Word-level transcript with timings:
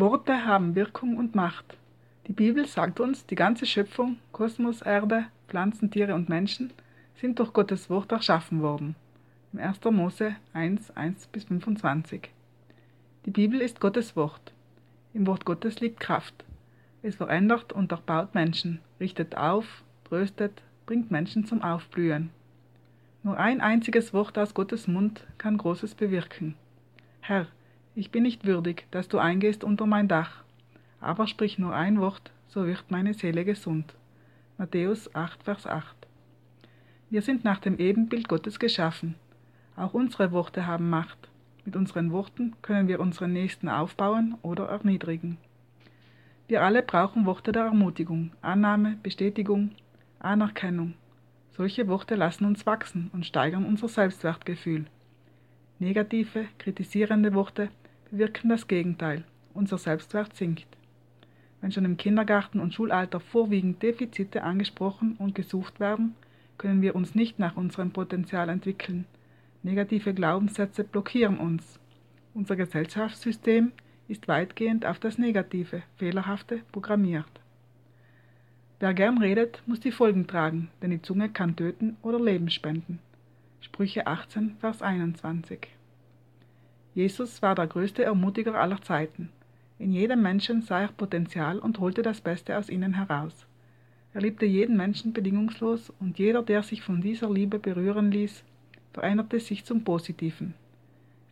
Worte 0.00 0.46
haben 0.46 0.74
Wirkung 0.74 1.18
und 1.18 1.34
Macht. 1.34 1.76
Die 2.26 2.32
Bibel 2.32 2.66
sagt 2.66 3.00
uns, 3.00 3.26
die 3.26 3.34
ganze 3.34 3.66
Schöpfung, 3.66 4.16
Kosmos, 4.32 4.80
Erde, 4.80 5.26
Pflanzen, 5.46 5.90
Tiere 5.90 6.14
und 6.14 6.30
Menschen 6.30 6.72
sind 7.16 7.38
durch 7.38 7.52
Gottes 7.52 7.90
Wort 7.90 8.10
erschaffen 8.10 8.62
worden. 8.62 8.96
Im 9.52 9.58
1. 9.58 9.84
Mose 9.90 10.36
1, 10.54 10.96
1 10.96 11.26
bis 11.26 11.44
25. 11.44 12.30
Die 13.26 13.30
Bibel 13.30 13.60
ist 13.60 13.78
Gottes 13.78 14.16
Wort. 14.16 14.52
Im 15.12 15.26
Wort 15.26 15.44
Gottes 15.44 15.80
liegt 15.80 16.00
Kraft. 16.00 16.44
Es 17.02 17.16
verändert 17.16 17.72
und 17.74 17.92
erbaut 17.92 18.34
Menschen, 18.34 18.80
richtet 19.00 19.36
auf, 19.36 19.82
tröstet, 20.04 20.62
bringt 20.86 21.10
Menschen 21.10 21.44
zum 21.44 21.62
Aufblühen. 21.62 22.30
Nur 23.22 23.36
ein 23.38 23.60
einziges 23.60 24.14
Wort 24.14 24.38
aus 24.38 24.54
Gottes 24.54 24.88
Mund 24.88 25.26
kann 25.36 25.58
Großes 25.58 25.94
bewirken. 25.94 26.54
Herr, 27.20 27.48
ich 28.00 28.10
bin 28.10 28.22
nicht 28.22 28.46
würdig, 28.46 28.86
dass 28.90 29.08
du 29.08 29.18
eingehst 29.18 29.62
unter 29.62 29.84
mein 29.84 30.08
Dach, 30.08 30.42
aber 31.02 31.26
sprich 31.26 31.58
nur 31.58 31.74
ein 31.74 32.00
Wort, 32.00 32.32
so 32.48 32.66
wird 32.66 32.90
meine 32.90 33.12
Seele 33.12 33.44
gesund. 33.44 33.94
Matthäus 34.56 35.14
8, 35.14 35.42
Vers 35.42 35.66
8. 35.66 35.94
Wir 37.10 37.20
sind 37.20 37.44
nach 37.44 37.58
dem 37.58 37.76
Ebenbild 37.76 38.26
Gottes 38.26 38.58
geschaffen. 38.58 39.16
Auch 39.76 39.92
unsere 39.92 40.32
Worte 40.32 40.66
haben 40.66 40.88
Macht. 40.88 41.28
Mit 41.66 41.76
unseren 41.76 42.10
Worten 42.10 42.56
können 42.62 42.88
wir 42.88 43.00
unseren 43.00 43.34
Nächsten 43.34 43.68
aufbauen 43.68 44.38
oder 44.40 44.68
erniedrigen. 44.68 45.36
Wir 46.48 46.62
alle 46.62 46.82
brauchen 46.82 47.26
Worte 47.26 47.52
der 47.52 47.64
Ermutigung, 47.64 48.32
Annahme, 48.40 48.96
Bestätigung, 49.02 49.72
Anerkennung, 50.20 50.94
solche 51.50 51.86
Worte 51.86 52.14
lassen 52.14 52.46
uns 52.46 52.64
wachsen 52.64 53.10
und 53.12 53.26
steigern 53.26 53.66
unser 53.66 53.88
Selbstwertgefühl. 53.88 54.86
Negative, 55.78 56.46
kritisierende 56.56 57.34
Worte 57.34 57.68
bewirken 58.10 58.48
das 58.48 58.66
Gegenteil. 58.66 59.24
Unser 59.54 59.78
Selbstwert 59.78 60.36
sinkt. 60.36 60.66
Wenn 61.60 61.72
schon 61.72 61.84
im 61.84 61.96
Kindergarten 61.96 62.60
und 62.60 62.74
Schulalter 62.74 63.20
vorwiegend 63.20 63.82
Defizite 63.82 64.42
angesprochen 64.42 65.16
und 65.18 65.34
gesucht 65.34 65.80
werden, 65.80 66.14
können 66.58 66.82
wir 66.82 66.94
uns 66.94 67.14
nicht 67.14 67.38
nach 67.38 67.56
unserem 67.56 67.90
Potenzial 67.90 68.48
entwickeln. 68.48 69.06
Negative 69.62 70.14
Glaubenssätze 70.14 70.84
blockieren 70.84 71.38
uns. 71.38 71.78
Unser 72.34 72.56
Gesellschaftssystem 72.56 73.72
ist 74.08 74.28
weitgehend 74.28 74.86
auf 74.86 74.98
das 74.98 75.18
Negative, 75.18 75.82
Fehlerhafte 75.96 76.60
programmiert. 76.72 77.26
Wer 78.78 78.94
gern 78.94 79.18
redet, 79.18 79.62
muss 79.66 79.80
die 79.80 79.92
Folgen 79.92 80.26
tragen, 80.26 80.70
denn 80.80 80.90
die 80.90 81.02
Zunge 81.02 81.28
kann 81.28 81.56
töten 81.56 81.96
oder 82.02 82.18
Leben 82.18 82.48
spenden. 82.48 82.98
Sprüche 83.60 84.06
18, 84.06 84.56
Vers 84.58 84.80
21. 84.80 85.68
Jesus 86.94 87.40
war 87.42 87.54
der 87.54 87.66
größte 87.66 88.02
Ermutiger 88.02 88.54
aller 88.54 88.82
Zeiten. 88.82 89.30
In 89.78 89.92
jedem 89.92 90.22
Menschen 90.22 90.62
sah 90.62 90.82
er 90.82 90.88
Potenzial 90.88 91.58
und 91.58 91.78
holte 91.78 92.02
das 92.02 92.20
Beste 92.20 92.58
aus 92.58 92.68
ihnen 92.68 92.94
heraus. 92.94 93.46
Er 94.12 94.20
liebte 94.20 94.44
jeden 94.44 94.76
Menschen 94.76 95.12
bedingungslos 95.12 95.92
und 96.00 96.18
jeder, 96.18 96.42
der 96.42 96.62
sich 96.62 96.82
von 96.82 97.00
dieser 97.00 97.30
Liebe 97.30 97.58
berühren 97.58 98.10
ließ, 98.10 98.42
veränderte 98.92 99.38
sich 99.38 99.64
zum 99.64 99.84
Positiven. 99.84 100.54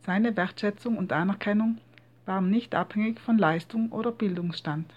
Seine 0.07 0.37
Wertschätzung 0.37 0.97
und 0.97 1.13
Anerkennung 1.13 1.79
waren 2.25 2.51
nicht 2.51 2.75
abhängig 2.75 3.21
von 3.21 3.37
Leistung 3.37 3.91
oder 3.91 4.13
Bildungsstand. 4.13 4.93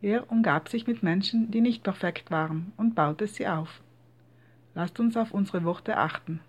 Er 0.00 0.30
umgab 0.30 0.68
sich 0.68 0.86
mit 0.86 1.02
Menschen, 1.02 1.50
die 1.50 1.60
nicht 1.60 1.82
perfekt 1.82 2.30
waren, 2.30 2.72
und 2.76 2.94
baute 2.94 3.26
sie 3.26 3.46
auf. 3.46 3.80
Lasst 4.74 4.98
uns 4.98 5.16
auf 5.16 5.32
unsere 5.32 5.64
Worte 5.64 5.96
achten. 5.96 6.40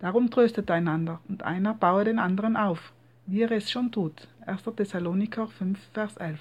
Darum 0.00 0.30
tröstet 0.30 0.70
einander, 0.70 1.20
und 1.28 1.42
einer 1.42 1.74
baue 1.74 2.04
den 2.04 2.18
anderen 2.18 2.56
auf, 2.56 2.92
wie 3.26 3.42
er 3.42 3.52
es 3.52 3.70
schon 3.70 3.92
tut. 3.92 4.28
1. 4.46 4.62
Thessaloniker 4.74 5.46
5, 5.46 5.78
Vers 5.92 6.16
11. 6.16 6.40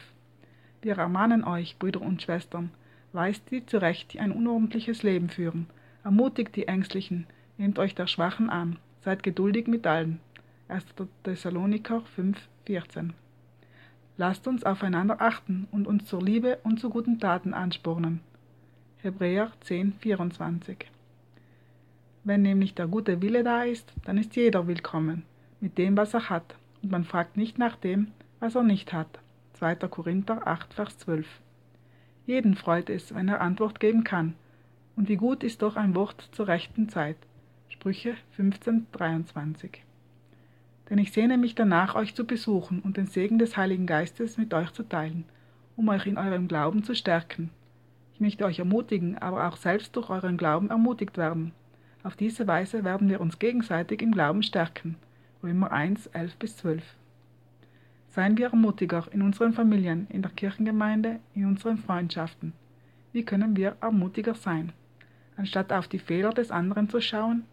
Wir 0.82 0.98
ermahnen 0.98 1.44
euch, 1.44 1.78
Brüder 1.78 2.02
und 2.02 2.22
Schwestern, 2.22 2.72
weist 3.12 3.52
die 3.52 3.66
zurecht, 3.66 4.14
die 4.14 4.22
ein 4.22 4.32
unordentliches 4.32 5.04
Leben 5.04 5.30
führen, 5.30 5.68
ermutigt 6.06 6.56
die 6.56 6.70
Ängstlichen, 6.70 7.28
nehmt 7.58 7.80
euch 7.80 7.96
der 7.96 8.08
Schwachen 8.08 8.50
an, 8.50 8.80
seid 9.02 9.24
geduldig 9.24 9.68
mit 9.68 9.86
allen. 9.86 10.22
1. 10.70 10.86
Thessaloniker 11.24 12.02
5, 12.16 12.38
14. 12.66 13.14
Lasst 14.16 14.48
uns 14.48 14.64
aufeinander 14.64 15.22
achten 15.22 15.68
und 15.72 15.86
uns 15.86 16.06
zur 16.06 16.22
Liebe 16.22 16.60
und 16.64 16.80
zu 16.80 16.90
guten 16.90 17.20
Taten 17.20 17.54
anspornen. 17.54 18.22
Hebräer 19.02 19.52
10, 19.62 19.94
24. 20.00 20.86
Wenn 22.24 22.42
nämlich 22.42 22.76
der 22.76 22.88
gute 22.88 23.22
Wille 23.22 23.44
da 23.44 23.64
ist, 23.64 23.94
dann 24.06 24.18
ist 24.18 24.36
jeder 24.36 24.68
willkommen, 24.68 25.24
mit 25.62 25.78
dem, 25.78 25.98
was 25.98 26.14
er 26.14 26.30
hat, 26.30 26.56
und 26.82 26.92
man 26.92 27.04
fragt 27.04 27.38
nicht 27.38 27.58
nach 27.58 27.76
dem, 27.76 28.08
was 28.40 28.56
er 28.56 28.64
nicht 28.64 28.94
hat. 28.94 29.20
2. 29.54 29.76
Korinther 29.76 30.48
8, 30.48 30.74
Vers 30.74 30.98
12. 31.00 31.28
Jeden 32.26 32.56
freut 32.56 32.90
es, 32.90 33.14
wenn 33.14 33.28
er 33.28 33.42
Antwort 33.42 33.80
geben 33.80 34.04
kann. 34.04 34.36
Und 34.96 35.10
wie 35.10 35.18
gut 35.18 35.44
ist 35.44 35.62
doch 35.62 35.76
ein 35.76 35.96
Wort 35.96 36.30
zur 36.32 36.48
rechten 36.48 36.90
Zeit. 36.90 37.18
Sprüche 37.70 38.16
15, 38.32 38.88
23 38.92 39.84
denn 40.90 40.98
ich 40.98 41.12
sehne 41.12 41.38
mich 41.38 41.56
danach, 41.56 41.96
euch 41.96 42.16
zu 42.16 42.26
besuchen 42.26 42.80
und 42.80 42.98
den 42.98 43.08
Segen 43.08 43.38
des 43.38 43.58
Heiligen 43.58 43.86
Geistes 43.86 44.38
mit 44.38 44.54
euch 44.54 44.72
zu 44.72 44.84
teilen, 44.84 45.26
um 45.76 45.88
euch 45.90 46.08
in 46.08 46.18
eurem 46.18 46.48
Glauben 46.48 46.84
zu 46.84 46.96
stärken. 46.96 47.52
Ich 48.14 48.20
möchte 48.20 48.46
euch 48.46 48.60
ermutigen, 48.60 49.18
aber 49.18 49.48
auch 49.48 49.58
selbst 49.58 49.96
durch 49.96 50.10
euren 50.10 50.38
Glauben 50.38 50.70
ermutigt 50.70 51.18
werden. 51.18 51.52
Auf 52.04 52.16
diese 52.16 52.48
Weise 52.48 52.84
werden 52.84 53.10
wir 53.10 53.22
uns 53.22 53.40
gegenseitig 53.40 54.02
im 54.02 54.12
Glauben 54.12 54.44
stärken. 54.44 54.96
Römer 55.44 55.72
1, 55.72 56.08
11 56.08 56.36
bis 56.38 56.58
12. 56.58 56.84
Seien 58.10 58.38
wir 58.38 58.48
Ermutiger 58.48 59.06
in 59.12 59.22
unseren 59.22 59.54
Familien, 59.54 60.08
in 60.10 60.22
der 60.22 60.32
Kirchengemeinde, 60.32 61.20
in 61.36 61.46
unseren 61.46 61.78
Freundschaften. 61.78 62.54
Wie 63.12 63.24
können 63.24 63.56
wir 63.56 63.76
Ermutiger 63.82 64.34
sein? 64.34 64.72
Anstatt 65.38 65.72
auf 65.72 65.88
die 65.88 66.00
Fehler 66.00 66.32
des 66.32 66.52
anderen 66.52 66.90
zu 66.90 67.02
schauen, 67.02 67.44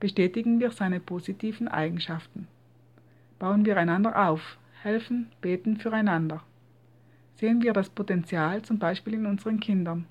bestätigen 0.00 0.60
wir 0.60 0.70
seine 0.70 1.00
positiven 1.00 1.68
Eigenschaften 1.68 2.48
bauen 3.38 3.64
wir 3.64 3.76
einander 3.76 4.28
auf, 4.28 4.58
helfen, 4.82 5.30
beten 5.40 5.76
füreinander. 5.76 6.42
Sehen 7.36 7.62
wir 7.62 7.72
das 7.72 7.90
Potenzial 7.90 8.62
zum 8.62 8.78
Beispiel 8.78 9.14
in 9.14 9.26
unseren 9.26 9.60
Kindern, 9.60 10.06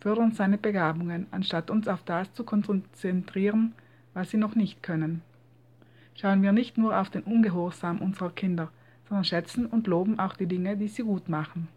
fördern 0.00 0.32
seine 0.32 0.58
Begabungen, 0.58 1.26
anstatt 1.30 1.70
uns 1.70 1.86
auf 1.86 2.02
das 2.02 2.32
zu 2.32 2.44
konzentrieren, 2.44 3.74
was 4.14 4.30
sie 4.30 4.38
noch 4.38 4.54
nicht 4.54 4.82
können. 4.82 5.22
Schauen 6.14 6.42
wir 6.42 6.52
nicht 6.52 6.78
nur 6.78 6.98
auf 6.98 7.10
den 7.10 7.22
Ungehorsam 7.22 7.98
unserer 7.98 8.30
Kinder, 8.30 8.70
sondern 9.08 9.24
schätzen 9.24 9.66
und 9.66 9.86
loben 9.86 10.18
auch 10.18 10.34
die 10.34 10.46
Dinge, 10.46 10.76
die 10.76 10.88
sie 10.88 11.02
gut 11.02 11.28
machen. 11.28 11.68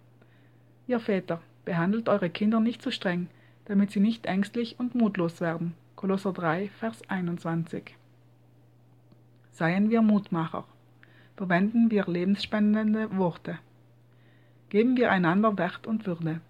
Ihr 0.88 1.00
Väter, 1.00 1.42
behandelt 1.66 2.10
eure 2.10 2.30
Kinder 2.30 2.60
nicht 2.60 2.82
zu 2.82 2.92
streng, 2.92 3.28
damit 3.66 3.92
sie 3.92 4.00
nicht 4.00 4.26
ängstlich 4.26 4.80
und 4.80 4.96
mutlos 4.96 5.40
werden. 5.40 5.74
Kolosser 5.96 6.34
3, 6.34 6.70
Vers 6.70 7.02
21. 7.10 7.96
Seien 9.52 9.90
wir 9.90 10.02
Mutmacher 10.02 10.66
verwenden 11.36 11.90
wir 11.90 12.06
lebensspendende 12.06 13.16
Worte. 13.18 13.60
Geben 14.70 14.98
wir 14.98 15.12
einander 15.12 15.58
Wert 15.58 15.88
und 15.88 16.06
Würde. 16.06 16.42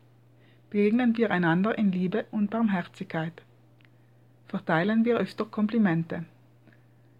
Begegnen 0.74 1.16
wir 1.18 1.30
einander 1.30 1.78
in 1.78 1.92
Liebe 1.92 2.26
und 2.32 2.50
Barmherzigkeit. 2.50 3.44
Verteilen 4.48 5.06
wir 5.06 5.18
öfter 5.18 5.46
Komplimente. 5.46 6.26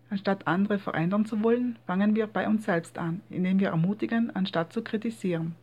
Anstatt 0.10 0.48
andere 0.48 0.80
verändern 0.80 1.28
zu 1.28 1.44
wollen, 1.44 1.78
fangen 1.86 2.16
wir 2.16 2.26
bei 2.26 2.48
uns 2.48 2.66
selbst 2.66 2.98
an, 2.98 3.22
indem 3.30 3.60
wir 3.60 3.68
ermutigen, 3.68 4.36
anstatt 4.36 4.74
zu 4.74 4.82
kritisieren. 4.82 5.54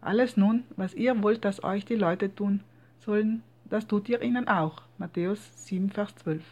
Alles 0.00 0.36
nun, 0.36 0.64
was 0.74 0.94
ihr 0.94 1.22
wollt, 1.22 1.44
dass 1.44 1.62
euch 1.62 1.84
die 1.84 1.94
Leute 1.94 2.34
tun 2.34 2.64
sollen, 2.98 3.44
das 3.70 3.86
tut 3.86 4.08
ihr 4.08 4.22
ihnen 4.22 4.48
auch. 4.48 4.82
Matthäus 4.98 5.52
7, 5.68 5.90
Vers 5.90 6.16
12. 6.16 6.42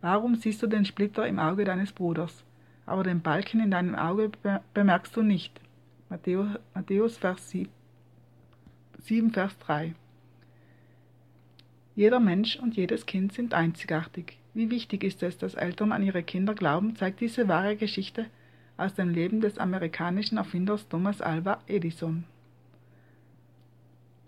Warum 0.00 0.34
siehst 0.34 0.60
du 0.64 0.66
den 0.66 0.84
Splitter 0.84 1.28
im 1.28 1.38
Auge 1.38 1.62
deines 1.62 1.92
Bruders, 1.92 2.42
aber 2.86 3.04
den 3.04 3.20
Balken 3.20 3.60
in 3.60 3.70
deinem 3.70 3.94
Auge 3.94 4.32
bemerkst 4.74 5.16
du 5.16 5.22
nicht. 5.22 5.60
Matthäus, 6.08 6.48
Matthäus 6.74 7.18
Vers 7.18 7.50
7, 7.50 7.70
7, 9.02 9.32
Vers 9.32 9.58
3. 9.58 9.94
Jeder 11.96 12.20
Mensch 12.20 12.56
und 12.56 12.76
jedes 12.76 13.04
Kind 13.04 13.32
sind 13.32 13.52
einzigartig. 13.52 14.38
Wie 14.54 14.70
wichtig 14.70 15.02
ist 15.02 15.24
es, 15.24 15.38
dass 15.38 15.54
Eltern 15.54 15.90
an 15.90 16.04
ihre 16.04 16.22
Kinder 16.22 16.54
glauben, 16.54 16.94
zeigt 16.94 17.20
diese 17.20 17.48
wahre 17.48 17.74
Geschichte 17.74 18.26
aus 18.76 18.94
dem 18.94 19.10
Leben 19.10 19.40
des 19.40 19.58
amerikanischen 19.58 20.38
Erfinders 20.38 20.88
Thomas 20.88 21.20
Alva 21.20 21.58
Edison. 21.66 22.22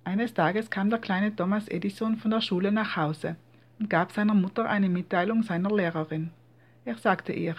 Eines 0.02 0.34
Tages 0.34 0.70
kam 0.70 0.90
der 0.90 0.98
kleine 0.98 1.34
Thomas 1.34 1.68
Edison 1.68 2.16
von 2.16 2.32
der 2.32 2.40
Schule 2.40 2.72
nach 2.72 2.96
Hause 2.96 3.36
und 3.78 3.88
gab 3.88 4.10
seiner 4.10 4.34
Mutter 4.34 4.68
eine 4.68 4.88
Mitteilung 4.88 5.44
seiner 5.44 5.70
Lehrerin. 5.70 6.30
Er 6.84 6.96
sagte 6.96 7.32
ihr, 7.32 7.54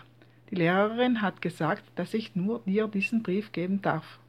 die 0.50 0.56
Lehrerin 0.56 1.21
hat 1.21 1.41
gesagt, 1.41 1.83
dass 1.95 2.13
ich 2.13 2.35
nur 2.35 2.59
dir 2.65 2.89
diesen 2.89 3.23
Brief 3.23 3.53
geben 3.53 3.81
darf. 3.81 4.19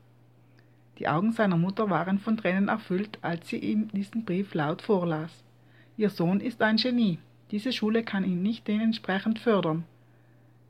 Die 0.98 1.08
Augen 1.08 1.32
seiner 1.32 1.56
Mutter 1.56 1.90
waren 1.90 2.18
von 2.18 2.36
Tränen 2.36 2.68
erfüllt, 2.68 3.18
als 3.22 3.48
sie 3.48 3.58
ihm 3.58 3.88
diesen 3.88 4.24
Brief 4.24 4.54
laut 4.54 4.82
vorlas. 4.82 5.30
Ihr 5.96 6.10
Sohn 6.10 6.40
ist 6.40 6.62
ein 6.62 6.76
Genie. 6.76 7.18
Diese 7.50 7.72
Schule 7.72 8.02
kann 8.02 8.24
ihn 8.24 8.42
nicht 8.42 8.66
dementsprechend 8.66 9.38
fördern. 9.38 9.84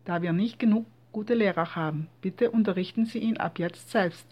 Da 0.04 0.22
wir 0.22 0.32
nicht 0.32 0.58
genug 0.58 0.86
gute 1.12 1.34
Lehrer 1.34 1.74
haben, 1.74 2.08
bitte 2.20 2.50
unterrichten 2.50 3.06
Sie 3.06 3.18
ihn 3.18 3.38
ab 3.38 3.58
jetzt 3.58 3.90
selbst. 3.90 4.26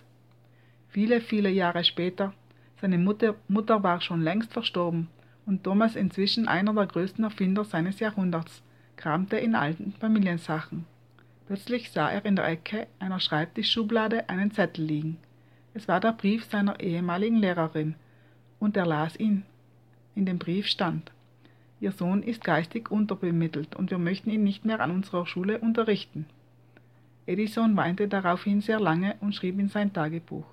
Viele, 0.89 1.21
viele 1.21 1.51
Jahre 1.51 1.83
später, 1.83 2.35
seine 2.81 2.99
Mutter, 2.99 3.37
Mutter 3.49 3.83
war 3.83 4.01
schon 4.01 4.21
längst 4.21 4.53
verstorben 4.53 5.09
und 5.47 5.65
Thomas 5.65 5.97
inzwischen 5.97 6.49
einer 6.49 6.75
der 6.75 6.87
größten 6.87 7.25
Erfinder 7.25 7.65
seines 7.65 8.01
Jahrhunderts, 8.01 8.63
kramte 8.97 9.37
in 9.37 9.55
alten 9.55 9.93
Familiensachen. 9.93 10.85
Plötzlich 11.47 11.91
sah 11.91 12.11
er 12.11 12.25
in 12.25 12.37
der 12.37 12.47
Ecke 12.47 12.87
einer 12.99 13.21
Schreibtischschublade 13.21 14.29
einen 14.29 14.51
Zettel 14.51 14.85
liegen. 14.85 15.17
Es 15.75 15.89
war 15.89 16.01
der 16.01 16.13
Brief 16.13 16.45
seiner 16.45 16.81
ehemaligen 16.81 17.37
Lehrerin, 17.37 17.97
und 18.61 18.77
er 18.77 18.87
las 18.87 19.19
ihn. 19.19 19.43
In 20.15 20.25
dem 20.25 20.39
Brief 20.39 20.67
stand 20.67 21.11
Ihr 21.81 21.93
Sohn 21.93 22.23
ist 22.23 22.43
geistig 22.43 22.91
unterbemittelt 22.91 23.77
und 23.77 23.91
wir 23.91 23.99
möchten 23.99 24.31
ihn 24.31 24.45
nicht 24.45 24.65
mehr 24.65 24.81
an 24.81 24.91
unserer 24.91 25.27
Schule 25.27 25.59
unterrichten. 25.59 26.25
Edison 27.27 27.77
weinte 27.77 28.09
daraufhin 28.09 28.61
sehr 28.61 28.81
lange 28.81 29.17
und 29.21 29.35
schrieb 29.35 29.59
in 29.59 29.69
sein 29.69 29.93
Tagebuch. 29.93 30.47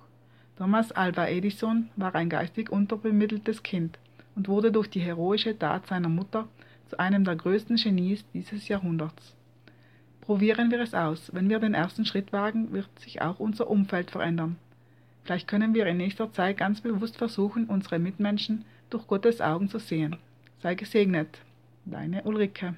Thomas 0.58 0.92
Alva 0.92 1.28
Edison 1.28 1.88
war 1.96 2.14
ein 2.14 2.28
geistig 2.28 2.70
unterbemitteltes 2.70 3.62
Kind 3.62 3.98
und 4.34 4.48
wurde 4.48 4.72
durch 4.72 4.90
die 4.90 5.00
heroische 5.00 5.58
Tat 5.58 5.86
seiner 5.86 6.08
Mutter 6.08 6.48
zu 6.88 6.98
einem 6.98 7.24
der 7.24 7.36
größten 7.36 7.76
Genies 7.76 8.24
dieses 8.34 8.68
Jahrhunderts. 8.68 9.34
Probieren 10.20 10.70
wir 10.70 10.80
es 10.80 10.94
aus. 10.94 11.30
Wenn 11.32 11.48
wir 11.48 11.60
den 11.60 11.74
ersten 11.74 12.04
Schritt 12.04 12.32
wagen, 12.32 12.72
wird 12.72 12.88
sich 12.98 13.22
auch 13.22 13.38
unser 13.40 13.70
Umfeld 13.70 14.10
verändern. 14.10 14.56
Vielleicht 15.24 15.46
können 15.48 15.74
wir 15.74 15.86
in 15.86 15.98
nächster 15.98 16.32
Zeit 16.32 16.56
ganz 16.56 16.80
bewusst 16.80 17.16
versuchen, 17.16 17.66
unsere 17.66 17.98
Mitmenschen 17.98 18.64
durch 18.90 19.06
Gottes 19.06 19.40
Augen 19.40 19.68
zu 19.68 19.78
sehen. 19.78 20.16
Sei 20.62 20.74
gesegnet. 20.74 21.38
Deine 21.84 22.22
Ulrike. 22.22 22.74